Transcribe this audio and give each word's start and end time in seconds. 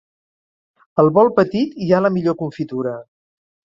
Al 1.03 1.11
bol 1.19 1.31
petit 1.41 1.79
hi 1.87 1.93
ha 1.99 2.03
la 2.09 2.15
millor 2.19 2.41
confitura. 2.45 2.99